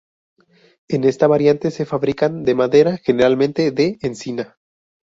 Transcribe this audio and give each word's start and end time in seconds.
En 0.87 1.03
esta 1.03 1.27
variante 1.27 1.69
se 1.69 1.85
fabrican 1.85 2.43
de 2.43 2.55
madera, 2.55 2.97
generalmente 2.97 3.69
de 3.69 3.99
encina. 4.01 4.57